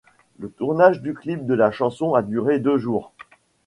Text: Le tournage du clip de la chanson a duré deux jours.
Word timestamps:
Le 0.39 0.49
tournage 0.49 1.03
du 1.03 1.13
clip 1.13 1.45
de 1.45 1.53
la 1.53 1.69
chanson 1.69 2.15
a 2.15 2.23
duré 2.23 2.57
deux 2.57 2.79
jours. 2.79 3.13